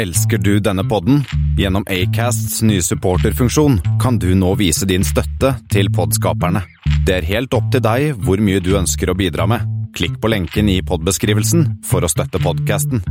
[0.00, 1.18] Elsker du denne podden?
[1.60, 6.62] Gjennom Acasts nye supporterfunksjon kan du nå vise din støtte til podskaperne.
[7.04, 9.66] Det er helt opp til deg hvor mye du ønsker å bidra med.
[9.92, 13.04] Klikk på lenken i podbeskrivelsen for å støtte podkasten.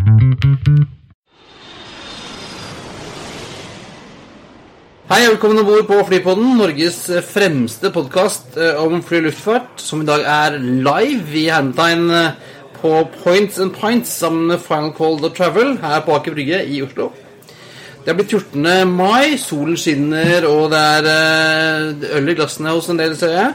[5.10, 10.02] Hei og velkommen om bord på Flypodden, Norges fremste podkast om fly- og luftfart, som
[10.02, 15.20] i dag er live i hermetegn eh, på Points and Pints sammen med Final Call
[15.20, 17.12] The Travel her på Aker Brygge i Oslo.
[18.06, 18.88] Det er blitt 14.
[18.88, 23.52] mai, solen skinner, og det er eh, øl i glassene hos en del, ser jeg.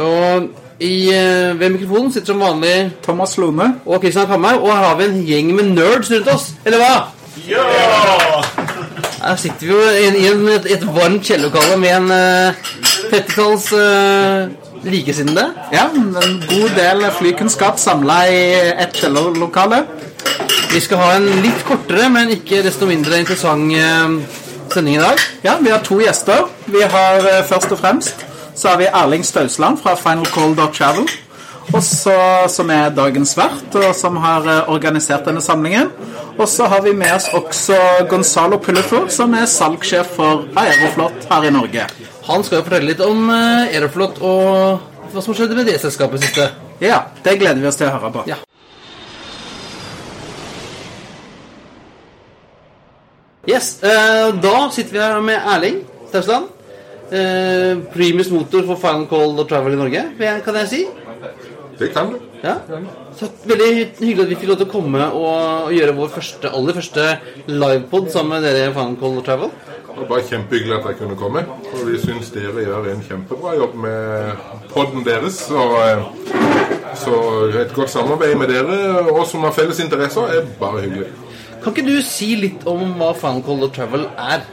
[0.00, 0.48] Og
[0.80, 3.74] i, eh, ved mikrofonen sitter som vanlig Thomas Lone.
[3.86, 4.58] og Kristian Kammer.
[4.58, 6.94] og her har vi en gjeng med nerds rundt oss, eller hva?
[7.48, 8.42] Ja!
[9.22, 12.54] Her sitter vi jo i, i en, et, et varmt kjellerlokale med en uh,
[13.12, 15.46] 30-talls uh, likesinnede.
[15.72, 19.02] Ja, en god del flykunnskap samla i ett
[19.38, 19.84] lokale.
[20.72, 24.16] Vi skal ha en litt kortere, men ikke desto mindre interessant uh,
[24.72, 25.20] sending i dag.
[25.44, 26.48] Ja, Vi har to gjester.
[26.66, 31.08] Vi har eh, først og fremst så har vi Erling Stausland fra Final Call Travel.
[31.72, 32.14] Og så,
[32.52, 35.90] som er dagens vert, og som har eh, organisert denne samlingen.
[36.36, 37.78] Og så har vi med oss også
[38.10, 41.86] Gonzalo Pullefor, som er salgssjef for Aeroflot her i Norge.
[42.28, 46.24] Han skal jo fortelle litt om uh, Aeroflot og hva som skjedde med det selskapet
[46.24, 46.48] siste.
[46.82, 48.24] Ja, det gleder vi oss til å høre på.
[48.28, 48.40] Ja.
[53.44, 56.48] Yes, eh, Da sitter vi her med Erling Stausland.
[57.12, 60.04] Eh, primus motor for Final Call og Travel i Norge,
[60.44, 60.86] kan jeg si.
[61.78, 62.18] Det kan du.
[62.44, 62.54] Ja.
[63.16, 66.76] Så veldig hyggelig at vi fikk lov til å komme og gjøre vår første, aller
[66.76, 67.06] første
[67.50, 69.52] livepod sammen med dere i Final Call Travel.
[69.64, 71.44] Det var bare kjempehyggelig at jeg kunne komme.
[71.72, 75.38] Og vi syns dere gjør en kjempebra jobb med podden deres.
[75.48, 76.02] Så, eh,
[76.98, 77.20] så
[77.62, 81.12] et godt samarbeid med dere og som har felles interesser, er bare hyggelig.
[81.62, 84.44] Kan ikke du si litt om hva Final Call Travel er?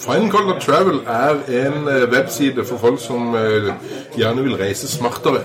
[0.00, 3.70] Fine Color Travel er en eh, webside for folk som eh,
[4.16, 5.42] gjerne vil reise smartere.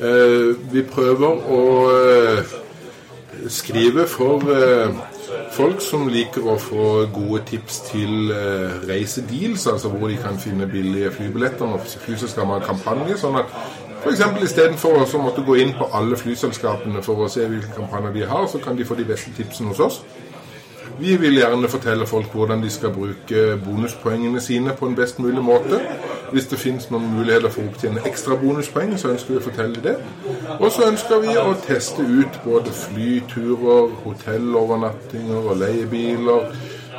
[0.00, 2.54] Eh, Vi prøver å eh,
[3.48, 4.90] skrive for eh,
[5.54, 8.32] folk som liker å få gode tips til
[8.88, 13.18] reisedeals, altså hvor de kan finne billige flybilletter når flyselskapene har kampanje.
[13.22, 13.54] sånn at
[14.04, 14.24] F.eks.
[14.44, 18.48] istedenfor å måtte gå inn på alle flyselskapene for å se hvilke kampanjer de har,
[18.50, 20.00] så kan de få de beste tipsene hos oss.
[20.98, 25.42] Vi vil gjerne fortelle folk hvordan de skal bruke bonuspoengene sine på en best mulig
[25.42, 25.80] måte.
[26.34, 29.82] Hvis det finnes noen muligheter for å opptjene ekstra bonuspoeng, så ønsker vi å fortelle
[29.84, 29.92] det.
[30.56, 36.48] Og så ønsker vi å teste ut både flyturer, hotellovernattinger og leiebiler.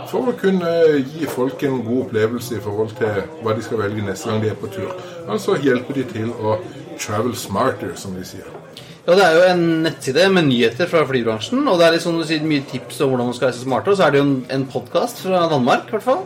[0.07, 4.05] For å kunne gi folk en god opplevelse i forhold til hva de skal velge
[4.07, 4.93] neste gang de er på tur.
[5.27, 6.55] Altså hjelpe de til å
[7.01, 8.47] travel smarter, som de sier.
[9.05, 11.67] Ja, Det er jo en nettside med nyheter fra flybransjen.
[11.67, 13.93] Og det er liksom, du sier, mye tips om hvordan man skal reise smartere.
[13.93, 16.23] Og så er det jo en, en podkast fra Danmark, i hvert fall.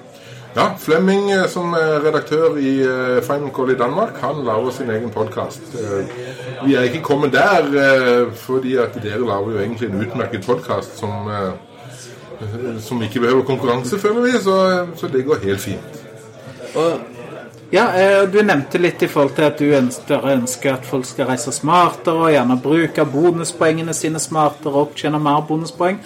[0.59, 4.89] Ja, Flemming eh, som er redaktør i eh, Final Call i Danmark, han lager sin
[4.91, 5.69] egen podkast.
[6.65, 10.99] Vi er ikke kommet der eh, fordi at dere lager jo egentlig en utmerket podkast
[10.99, 14.57] som, eh, som ikke behøver konkurranse, føler vi, så,
[14.99, 16.03] så det går helt fint.
[16.75, 16.91] Og
[17.71, 21.27] Ja, eh, Du nevnte litt i forhold til at du ønsker, ønsker at folk skal
[21.29, 25.99] reise smartere og gjerne bruke bonuspoengene sine smartere og opptjene mer bonuspoeng.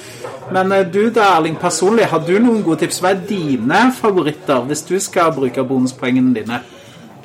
[0.51, 3.00] Men eh, du da, Erling, personlig, har du noen gode tips?
[3.00, 6.59] Hva er dine favoritter hvis du skal bruke bonuspoengene dine?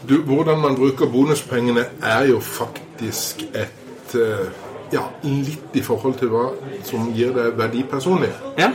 [0.09, 4.49] Du, hvordan man bruker bonuspengene er jo faktisk et eh,
[4.88, 6.47] Ja, litt i forhold til hva
[6.88, 8.31] som gir deg verdi personlig.
[8.56, 8.70] Ja,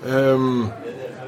[0.00, 0.70] Ehm,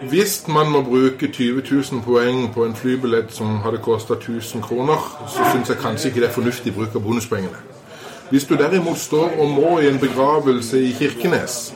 [0.09, 5.27] hvis man må bruke 20 000 poeng på en flybillett som hadde kosta 1000 kroner,
[5.29, 7.57] så syns jeg kanskje ikke det er fornuftig bruk av bonuspoengene.
[8.31, 11.75] Hvis du derimot står og må i en begravelse i Kirkenes,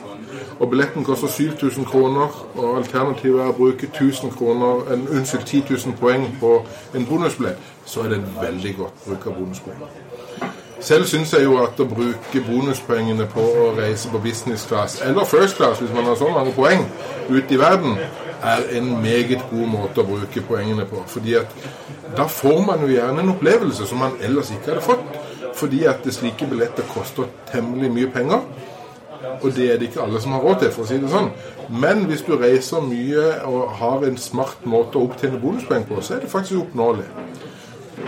[0.59, 5.63] og billetten koster 7000 kroner, og alternativet er å bruke 1000 kroner, en, unnskyld, 10
[5.69, 9.83] 000 poeng på en bonusbillett, så er det en veldig godt bruk av bonuspoeng.
[10.79, 15.25] Selv syns jeg jo at å bruke bonuspoengene på å reise på business class, eller
[15.25, 16.85] first class hvis man har så mange poeng
[17.29, 17.97] ute i verden,
[18.43, 21.03] er en meget god måte å bruke poengene på.
[21.07, 21.53] Fordi at
[22.17, 25.19] da får man jo gjerne en opplevelse som man ellers ikke hadde fått.
[25.57, 28.43] Fordi at slike billetter koster temmelig mye penger.
[29.41, 31.31] Og det er det ikke alle som har råd til, for å si det sånn.
[31.73, 36.17] Men hvis du reiser mye og har en smart måte å opptjene bonuspoeng på, så
[36.17, 37.07] er det faktisk oppnåelig.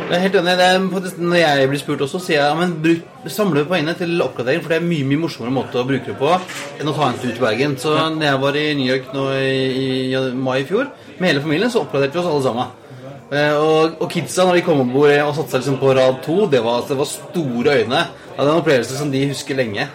[0.10, 0.54] Jeg er helt enig.
[0.58, 0.80] Er,
[1.22, 4.74] når jeg blir spurt også, sier jeg ja, men bruk, samle poengene til oppgradering, for
[4.74, 7.30] det er mye mye morsommere måte å bruke det på enn å ta en tur
[7.30, 7.76] til Bergen.
[7.78, 9.60] Så når jeg var i New York nå i,
[10.18, 10.90] i mai i fjor,
[11.20, 12.76] med hele familien, så oppgraderte vi oss alle sammen.
[13.30, 16.22] Eh, Og, og kidsa, når de kom om bord og satte seg liksom på rad
[16.26, 18.06] to, det var, det var store øyne.
[18.34, 19.86] Det var en opplevelse som de husker lenge.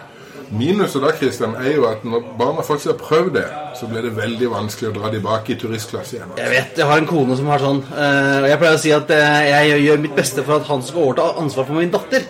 [0.55, 4.13] Minuset da Christian, er jo at når barna faktisk har prøvd det, så blir det
[4.15, 6.31] veldig vanskelig å dra tilbake i turistklasse igjen.
[6.39, 7.83] Jeg vet, jeg har en kone som har sånn.
[7.91, 10.83] eh, og jeg pleier å si at eh, jeg gjør mitt beste for at han
[10.85, 12.27] skal overta ansvar for min datter.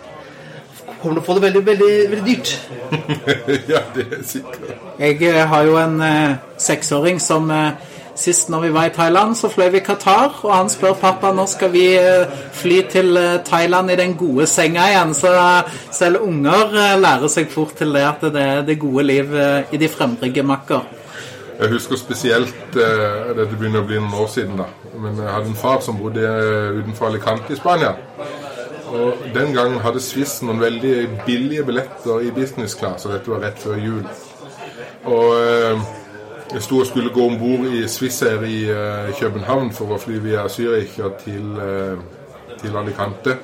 [1.01, 2.54] Kommer til å få det veldig, veldig, veldig dyrt.
[3.74, 4.71] ja, det er sikkert.
[4.98, 9.36] Jeg eh, har jo en eh, seksåring som eh, Sist når vi var i Thailand,
[9.36, 13.42] så fløy vi Qatar, og han spør pappa når skal vi eh, fly til eh,
[13.44, 15.12] Thailand i den gode senga igjen.
[15.18, 16.72] Så eh, selv unger
[17.02, 20.88] lærer seg fort til det at det er det gode liv i de fremrige makker.
[21.56, 24.70] Jeg husker spesielt Dette begynner å bli noen år siden, da.
[24.96, 26.24] Men jeg hadde en far som bodde
[26.80, 27.94] utenfor Alicante i Spania.
[28.96, 30.96] Og Den gangen hadde Swiss noen veldig
[31.28, 34.04] billige billetter i business class, og dette var rett før jul.
[35.04, 35.84] Og
[36.53, 40.19] jeg sto og skulle gå om bord i Swissair i uh, København for å fly
[40.24, 41.97] via Zürich til, uh,
[42.62, 43.38] til Alicante.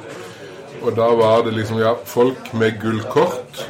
[0.82, 3.68] Og da var det liksom ja, folk med gullkort,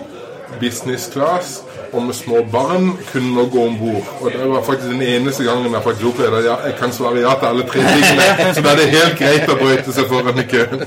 [0.59, 1.61] business class
[1.91, 4.07] og med små barn kunne nå gå om bord.
[4.21, 7.19] Og det var faktisk den eneste gangen jeg faktisk opplevde at ja, jeg kan svare
[7.19, 8.27] ja til alle tre tingene.
[8.55, 10.85] Så da er det helt greit å brøyte seg foran i køen.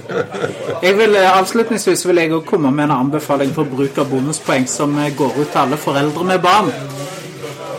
[0.82, 4.68] Jeg vil, eh, avslutningsvis vil jeg også komme med en anbefaling for bruk av bonuspoeng
[4.68, 6.72] som går ut til alle foreldre med barn.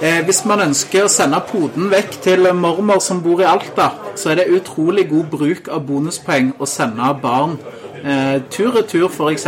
[0.05, 3.87] Eh, hvis man ønsker å sende poden vekk til mormor som bor i Alta,
[4.19, 7.55] så er det utrolig god bruk av bonuspoeng å sende barn
[8.03, 9.47] eh, tur-retur, f.eks.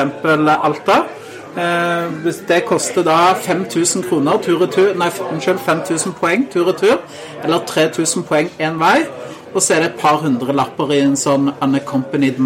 [0.56, 0.98] Alta.
[1.57, 7.03] Eh, det koster da 5000 kroner tur-retur Nei, unnskyld, 5000 poeng tur-retur,
[7.44, 9.03] eller 3000 poeng én vei.
[9.53, 12.42] Og så er det et par hundre lapper i en sånn unaccompanied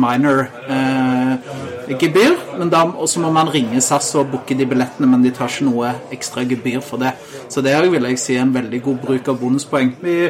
[1.92, 2.58] minor-gebyr.
[2.58, 5.66] men da også må man ringe SAS og booke de billettene, men de tar ikke
[5.66, 7.14] noe ekstra gebyr for det.
[7.50, 9.96] Så det er, vil jeg si er en veldig god bruk av bonuspoeng.
[10.02, 10.30] Vi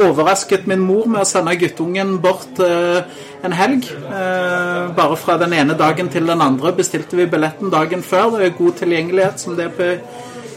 [0.00, 3.02] overrasket min mor med å sende guttungen bort eh,
[3.44, 3.90] en helg.
[3.90, 8.36] Eh, bare fra den ene dagen til den andre bestilte vi billetten dagen før.
[8.36, 9.92] Det er god tilgjengelighet som det er på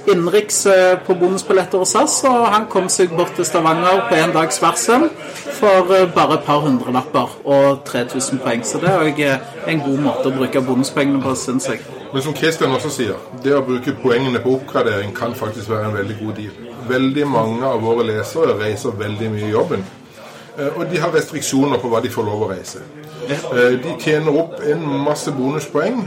[0.08, 4.34] innenriks eh, på bonusbilletter hos SAS, og han kom seg bort til Stavanger på en
[4.36, 5.08] dags varsel
[5.60, 8.64] for eh, bare et par hundrelapper og 3000 poeng.
[8.68, 11.84] Så det er eh, en god måte å bruke bonuspengene på, syns jeg.
[12.14, 15.98] Men som Christian også sier, det å bruke poengene på oppgradering kan faktisk være en
[15.98, 16.58] veldig god deal.
[16.90, 19.86] Veldig mange av våre lesere reiser veldig mye i jobben.
[20.58, 22.84] Eh, Og de har restriksjoner på hva de får lov å reise.
[23.24, 26.02] De tjener opp en masse bonuspoeng,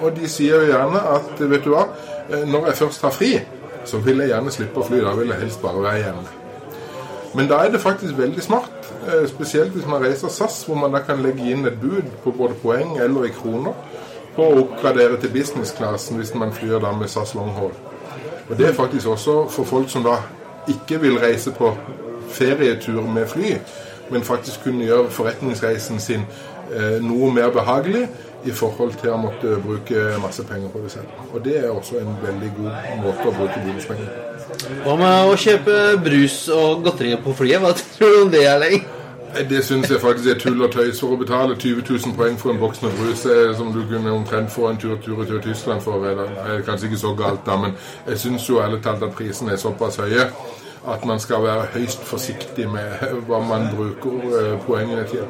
[0.00, 1.82] og de sier jo gjerne at vet du hva,
[2.46, 3.32] når jeg først har fri,
[3.84, 5.00] så vil jeg gjerne slippe å fly.
[5.04, 6.24] Da vil jeg helst bare være hjemme.
[7.34, 10.92] Men da er det faktisk veldig smart, eh, spesielt hvis man reiser SAS, hvor man
[10.92, 13.72] da kan legge inn et bud på både poeng eller i kroner
[14.36, 17.72] på å oppgradere til business-klassen hvis man flyr da med SAS longhaul.
[18.50, 20.18] Og det er faktisk også for folk som da
[20.68, 21.72] ikke vil reise på
[22.28, 23.56] ferietur med fly,
[24.10, 26.26] men faktisk kunne gjøre forretningsreisen sin
[26.72, 28.08] eh, noe mer behagelig
[28.44, 31.20] i forhold til å måtte bruke masse penger på det selv.
[31.32, 34.32] Og det er også en veldig god måte å bruke bonuspenger på.
[34.82, 37.62] Hva med å kjøpe brus og godteri på flyet?
[37.62, 38.82] Hva tror du om det, Erling?
[38.82, 38.98] lenge?
[39.48, 40.98] Det syns jeg faktisk er tull og tøys.
[41.00, 44.12] For å betale 20 000 poeng for en boks med brus eh, som du kunne
[44.12, 47.56] omtrent få en tur tur til Tyskland for, eller, er kanskje ikke så galt da,
[47.56, 47.72] men
[48.08, 50.28] jeg syns jo ærlig talt at prisene er såpass høye
[50.82, 55.24] at man skal være høyst forsiktig med hva man bruker eh, poengene til.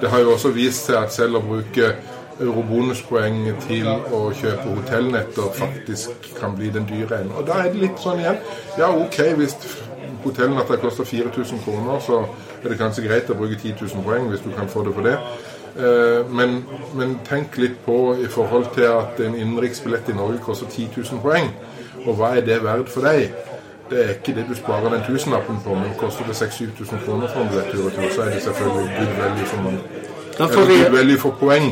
[0.00, 1.92] Det har jo også vist seg at selv å bruke
[2.40, 7.36] eurobonuspoeng til å kjøpe hotellnetter faktisk kan bli den dyre enden.
[7.36, 8.38] Og da er det litt sånn igjen.
[8.78, 9.56] Ja, ok, hvis
[10.24, 12.22] hotellnatta koster 4000 kroner, så
[12.62, 15.04] er det kanskje greit å bruke 10 000 poeng hvis du kan få det på
[15.06, 15.16] det.
[15.76, 16.64] Eh, Men,
[16.94, 21.22] men tenk litt på i forhold til at en innenriksbillett i Norge koster 10 000
[21.22, 21.48] poeng.
[22.06, 23.32] Og hva er det verdt for deg?
[23.90, 27.42] Det er ikke det du sparer den tusenlappen på, men koster det 6000-7000 kroner for
[27.42, 30.01] en billett tur og tur, så er det selvfølgelig good value for mange.
[30.38, 31.68] Da får vi, for poeng,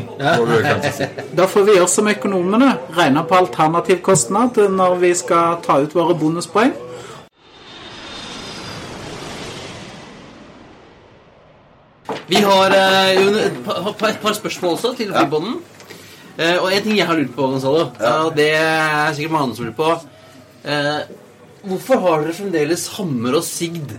[0.93, 1.07] si.
[1.37, 5.95] da får vi gjøre som økonomene, regne på alternativ kostnad når vi skal ta ut
[5.97, 6.73] våre bonuspoeng.
[12.31, 15.57] Vi har eh, et par, et par spørsmål også til Flybånden.
[16.37, 19.67] Eh, og en ting jeg har lurt på, Gonzalo, og det er sikkert mange som
[19.67, 19.89] lurer på
[20.63, 21.01] eh,
[21.61, 23.91] Hvorfor har dere fremdeles hammer og sigd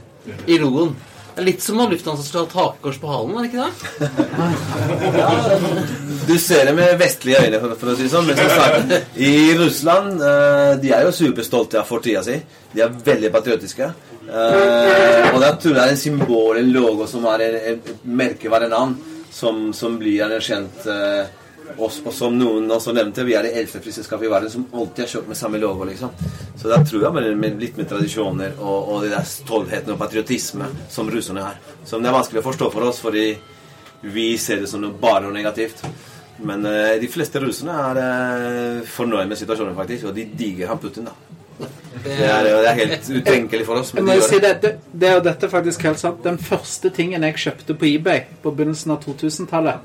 [0.51, 0.97] i logoen?
[1.33, 3.73] Det er litt som om Lufthansa skulle hatt hakekors på halen, er det ikke det?
[6.29, 8.29] Du ser det med vestlige øyne, for, å si det sånn.
[8.37, 12.37] Sagt, i Russland eh, De er jo superstolte av fortida si.
[12.75, 13.89] De er veldig patriotiske.
[14.29, 18.69] Eh, og da tror jeg det er en symbol, en logo, som er et merkevare
[18.71, 18.95] navn,
[19.33, 20.85] som, som blir anerkjent.
[20.85, 20.93] oss,
[21.79, 25.07] og, og som noen også nevnte, vi er det eldste flyselskapet i verden som alltid
[25.07, 25.89] har kjørt med samme logo.
[25.89, 26.13] liksom.
[26.57, 30.01] Så da tror jeg med, med litt med tradisjoner og, og det der stoltheten og
[30.01, 31.61] patriotisme som russerne har.
[31.89, 33.27] Som det er vanskelig å forstå for oss, fordi
[34.03, 35.85] vi ser det som noe, bare noe negativt.
[36.43, 40.11] Men eh, de fleste russerne er eh, fornøyd med situasjonen, faktisk.
[40.11, 41.32] Og de digger han Putin, da.
[42.05, 43.93] Det er, det er helt utenkelig for oss.
[43.95, 44.53] Jeg må jo si det.
[44.63, 46.23] det, det, er jo dette faktisk helt sant.
[46.25, 49.85] Den første tingen jeg kjøpte på eBay på begynnelsen av 2000-tallet,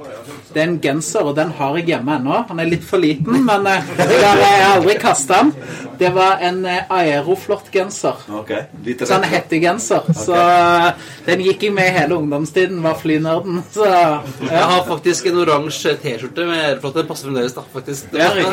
[0.54, 2.40] det er en genser, og den har jeg hjemme ennå.
[2.50, 5.52] Han er litt for liten, men eh, jeg har, aldri kasta den.
[6.00, 8.24] Det var en eh, Aeroflot-genser.
[8.42, 8.68] Okay.
[8.86, 10.08] litt Sånn hettegenser.
[10.18, 10.90] Så eh,
[11.28, 13.62] den gikk jeg med hele ungdomstiden, var flynerden.
[13.74, 17.02] Så Jeg har faktisk en oransje T-skjorte med Aeroflot.
[17.02, 18.12] Den passer fremdeles, da, faktisk.
[18.16, 18.34] Det er.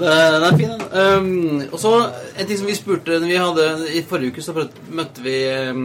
[0.00, 0.08] Det-
[0.40, 0.82] Den er fin, den.
[0.92, 1.92] Um, og så
[2.36, 5.36] en ting som vi spurte når vi hadde, I forrige uke så møtte vi
[5.70, 5.84] um,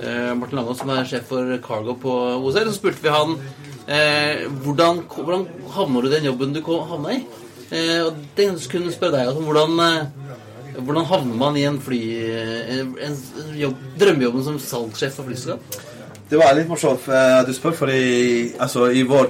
[0.00, 2.70] eh, Martin Langås, som er sjef for Cargo på OSL.
[2.70, 3.36] Så spurte vi han
[3.86, 7.22] eh, hvordan, hvordan havner du i den jobben du havna i.
[7.70, 12.02] Eh, og det kunne spørre deg altså, hvordan, eh, hvordan havner man i en fly...
[12.28, 13.18] eh, En, en
[13.58, 15.82] jobb, drømmejobben som salgssjef for flyselskap?
[16.24, 19.28] Det var litt morsomt eh, at du spør, for altså, i, vår,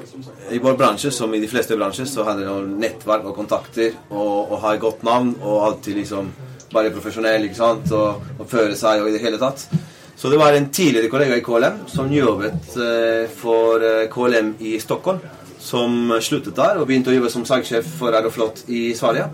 [0.55, 3.97] i vår bransje, som i de fleste bransjer, så handler det om nettverk og kontakter
[4.15, 6.31] og å ha et godt navn og alltid liksom
[6.75, 7.91] være profesjonell ikke sant?
[7.95, 9.67] Og, og føre seg og i det hele tatt.
[10.15, 14.79] Så det var en tidligere kollega i KLM som jobbet eh, for eh, KLM i
[14.83, 15.19] Stockholm,
[15.59, 19.27] som sluttet der og begynte å jobbe som sagsjef for Aeroflot i Sverige.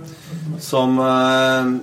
[0.65, 1.75] Som eh,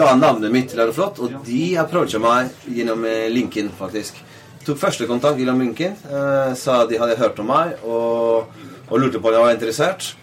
[0.00, 4.24] ga navnet mitt til Aeroflot, og de approacha meg gjennom eh, faktisk.
[4.64, 5.96] Tok første kontakt Munken.
[6.10, 8.46] eh, sa de hadde hørt om meg og,
[8.88, 10.14] og lurte på om jeg var interessert.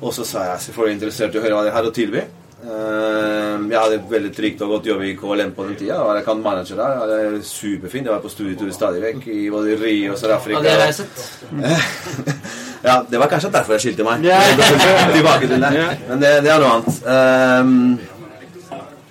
[0.00, 2.22] Og så sa jeg selvfølgelig interessert i å høre hva de hadde å tilby.
[2.66, 5.98] Eh, jeg hadde et veldig trygt og godt jobb i KLM på den tida.
[6.18, 7.02] Jeg kan manager der.
[7.10, 8.06] Det er superfint.
[8.06, 10.62] Jeg var på studietur stadig vekk i både Rio og Sør-Afrika.
[10.62, 11.26] Ja, jeg sett.
[12.86, 14.22] Ja, det var kanskje derfor jeg skilte meg.
[15.16, 15.70] Tilbake til det.
[16.06, 16.98] Men det, det er noe annet.
[17.10, 17.96] Ehm,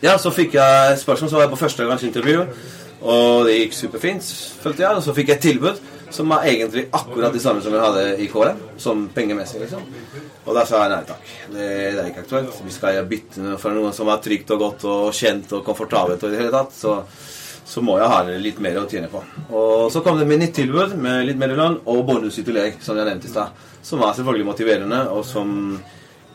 [0.05, 2.45] ja, så fikk jeg spørsmål, så var jeg på første gangs intervju.
[3.01, 4.31] Og det gikk superfint,
[4.63, 4.95] følte jeg.
[4.95, 5.83] Og så fikk jeg et tilbud
[6.15, 8.59] som var egentlig akkurat det samme som jeg hadde i KLM.
[8.81, 9.83] Som pengemessig, liksom.
[10.45, 11.31] Og da sa jeg nei takk.
[11.51, 12.59] Det, det er ikke aktuelt.
[12.65, 16.29] Vi skal bytte for noe som er trygt og godt og kjent og komfortabelt og
[16.29, 16.75] i det hele tatt.
[16.77, 16.95] Så,
[17.65, 19.23] så må jeg ha litt mer å tjene på.
[19.57, 22.79] Og så kom det med nytt tilbud med litt mer lønn og bonus i tillegg,
[22.85, 23.67] som jeg nevnte i stad.
[23.85, 25.75] Som var selvfølgelig motiverende, og som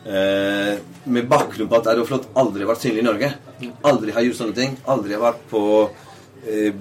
[0.05, 0.77] eh,
[1.11, 3.33] Med bakgrunn på at Aeroflot aldri har vært synlig i Norge.
[3.89, 4.75] Aldri har gjort sånne ting.
[4.91, 5.61] Aldri har vært på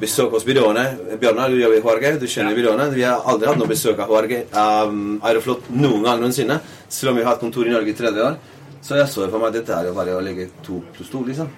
[0.00, 0.84] besøk hos byråene.
[1.20, 2.86] Bjørnar, du jobber i HRG, du kjenner byråene.
[2.94, 6.60] Vi har aldri hatt noe besøk av HRG, um, Aeroflot noen gang noensinne.
[6.88, 8.38] Selv om vi har hatt kontor i Norge i 30 år.
[8.80, 11.20] Så jeg så for meg at dette er jo bare å legge to pluss to,
[11.26, 11.50] liksom.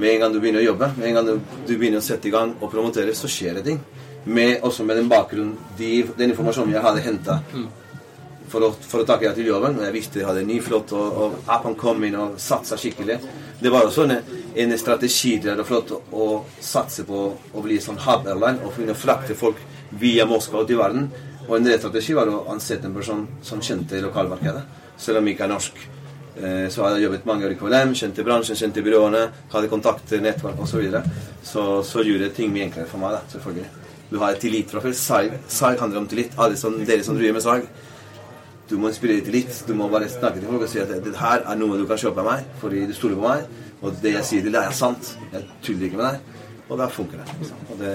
[0.00, 1.34] Med en gang du begynner å jobbe, med en gang du,
[1.68, 3.82] du begynner å sette i gang og promotere, så skjer det ting.
[4.24, 7.40] Med, også med den bakgrunnen, de, den informasjonen jeg hadde henta
[8.52, 9.78] for å, for å takke tak til jobben.
[9.78, 12.78] Og jeg visste jeg hadde en ny flott, og, og appen kom inn og satsa
[12.80, 13.18] skikkelig.
[13.62, 14.16] Det var også en,
[14.64, 16.28] en strategi til det flott å,
[16.60, 19.60] satse på å bli sånn hub airline og finne å frakte folk
[20.00, 21.08] via Moskva ut i verden.
[21.48, 24.62] Og en strategi var å ansette en person som kjente lokalmarkedet,
[25.00, 25.82] selv om ikke er norsk.
[26.32, 30.22] Eh, Så hadde jeg jobbet mange år i KLM, kjente bransjen, kjente byråene, hadde kontakter,
[30.24, 30.70] nettverk osv.
[30.70, 31.02] Så, videre.
[31.44, 33.18] så så gjorde det ting mye enklere for meg.
[33.18, 33.68] da, selvfølgelig.
[34.12, 34.92] Du har tillit fra før.
[35.48, 36.34] Salg handler om tillit.
[36.36, 37.68] Alle som, dere som driver med salg.
[38.70, 39.64] Du må inspirere tillit.
[39.68, 42.00] Du må bare snakke til folk og si at det her er noe du kan
[42.00, 43.68] kjøpe av meg, fordi du stoler på meg.
[43.82, 45.14] Og det jeg sier til deg, er sant.
[45.32, 46.48] Jeg tuller ikke med deg.
[46.70, 47.38] Og da funker det.
[47.40, 47.64] liksom.
[47.72, 47.94] Og det,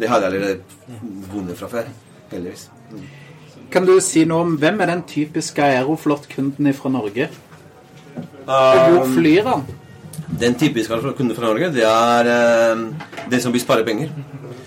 [0.00, 1.92] det hadde jeg allerede vunnet fra før.
[2.32, 2.66] Heldigvis.
[2.90, 3.06] Mm.
[3.70, 7.30] Kan du si noe om hvem er den typiske Aeroflot-kunden fra Norge?
[7.30, 7.46] Og
[8.50, 9.60] Um, hvor flyr han?
[10.40, 12.80] Den typiske kunden fra Norge, det er eh,
[13.30, 14.08] den som vil spare penger.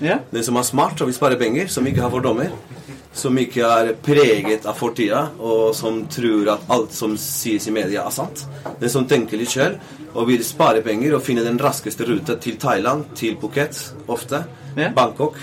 [0.01, 0.17] Ja?
[0.31, 2.53] Den som er smart og vil spare penger, som ikke har fordommer.
[3.13, 8.07] Som ikke er preget av fortida, og som tror at alt som sies i media,
[8.07, 8.45] er sant.
[8.79, 9.75] Den som tenker litt sjøl
[10.15, 13.77] og vil spare penger og finne den raskeste ruta til Thailand, til Phuket,
[14.07, 14.43] ofte.
[14.77, 14.89] Ja.
[14.89, 15.37] Bangkok.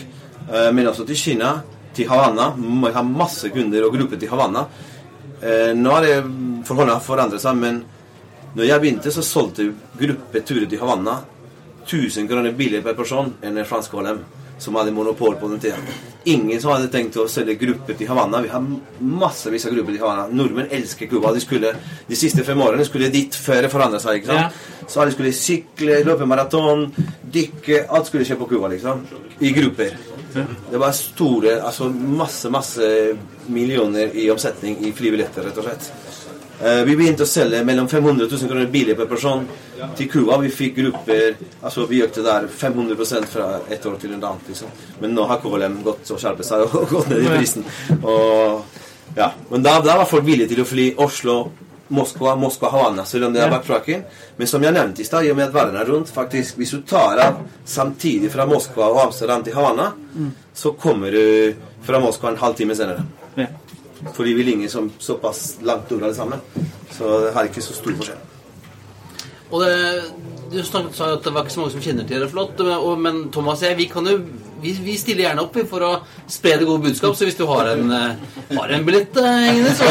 [0.53, 1.62] eh, Men også til Kina,
[1.95, 2.50] til Havanna.
[2.57, 4.67] Vi har masse kunder og grupper til Havanna.
[5.43, 6.25] Eh, Nå har det
[6.67, 7.85] forholdene forandret seg, men
[8.55, 11.21] når jeg begynte, så solgte gruppeturer til Havanna
[11.87, 14.19] 1000 kroner billigere per person enn en fransk KLM,
[14.61, 15.79] som hadde monopol på den tida.
[16.29, 18.43] Ingen som hadde tenkt å selge grupper til Havanna.
[18.45, 18.67] Vi har
[19.00, 20.26] massevis av grupper til Havanna.
[20.37, 21.33] Nordmenn elsker Cuba.
[21.33, 21.73] De, skulle,
[22.07, 24.21] de siste fem årene skulle dit før det forandret seg.
[24.21, 24.61] ikke sant?
[24.90, 26.88] Så alle skulle sykle, løpe maraton,
[27.31, 29.07] dykke Alt skulle skje på Cuba, liksom.
[29.40, 29.97] I grupper.
[30.35, 32.90] Det var store Altså masse, masse
[33.50, 35.90] millioner i omsetning i flybilletter, rett og slett.
[36.62, 39.47] Eh, Vi begynte å selge mellom 500 000 kroner billig per person
[39.97, 40.37] til Cuba.
[40.43, 44.49] Vi fikk grupper Altså vi økte der 500% fra et år til et annet.
[44.49, 44.69] Liksom.
[45.00, 47.64] Men nå har KLM gått og skjerpet seg og gått ned i prisen.
[48.02, 48.62] Og,
[49.17, 49.31] ja.
[49.50, 51.38] Men da, da var folk villige til å fly Oslo,
[51.90, 54.05] Moskva, Moskva, Havanna, selv om det har backtracking.
[54.37, 56.71] Men som jeg nevnte i stad, i og med at verden er rundt faktisk, Hvis
[56.76, 59.88] du tar av samtidig fra Moskva og Amsterdam til Havanna,
[60.55, 63.02] så kommer du fra Moskva en halvtime senere.
[63.40, 63.49] Ja.
[64.16, 66.40] Fordi vi ligner som, såpass langt over det samme.
[66.90, 68.26] Så det har ikke så stor forskjell.
[69.50, 70.02] Og det,
[70.52, 72.92] du snakket, sa at det var ikke så mange som kjenner til det flott, og,
[73.02, 74.16] men Thomas og jeg, vi, kan jo,
[74.62, 75.90] vi, vi stiller gjerne opp for å
[76.30, 77.16] spre det gode budskap.
[77.19, 79.90] Så hvis du har en, eh, har en billett eh, hengende, så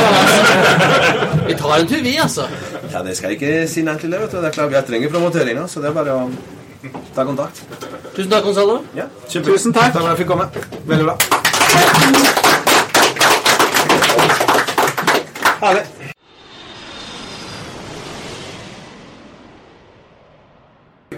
[1.50, 2.48] Vi tar en tur, vi, altså.
[2.92, 4.22] Ja, det skal jeg ikke si nei til det.
[4.22, 4.40] vet du.
[4.40, 6.30] Det er klart, Jeg trenger promotøringa, så det er bare å
[7.16, 7.64] ta kontakt.
[8.16, 8.82] Tusen takk, Gonzalo.
[8.96, 9.10] Ja.
[9.28, 9.92] Tusen takk.
[9.92, 10.52] Takk for at jeg fikk komme.
[10.88, 12.29] Veldig bra.
[15.60, 15.84] Herlig.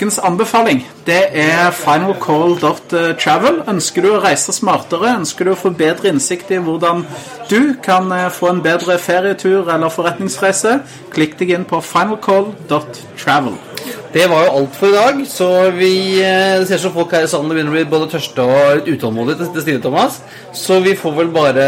[0.02, 3.60] Ukens anbefaling det er finalcall.travel.
[3.70, 7.04] Ønsker du å reise smartere, ønsker du å få bedre innsikt i hvordan
[7.52, 10.80] du kan eh, få en bedre ferietur eller forretningsreise,
[11.14, 13.71] klikk deg inn på finalcall.travel.
[14.12, 15.20] Det var jo alt for i dag.
[15.30, 18.82] Så vi eh, ser som folk her i salen begynner å bli både tørste og
[18.82, 20.20] litt utålmodige til, til stille, Thomas.
[20.58, 21.68] Så vi får vel bare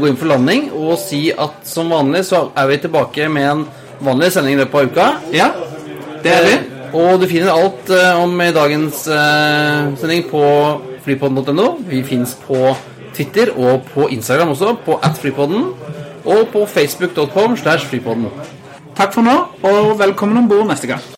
[0.00, 3.64] gå inn for landing og si at som vanlig så er vi tilbake med en
[4.04, 5.08] vanlig sending i løpet av uka.
[5.32, 5.48] Ja,
[6.24, 6.58] det er vi.
[6.98, 10.44] Og du finner alt eh, om dagens eh, sending på
[11.08, 11.70] flypodden.no.
[11.88, 12.76] Vi fins på
[13.16, 15.70] Twitter og på Instagram også, på atflypodden.
[16.28, 18.28] Og på facebook.com slash flypodden.
[18.98, 21.17] Takk for nå, og velkommen om bord neste gang.